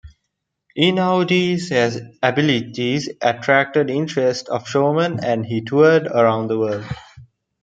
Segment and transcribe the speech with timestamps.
[0.75, 1.71] Inaudi's
[2.23, 6.85] abilities attracted interest of showmen and he toured around the world.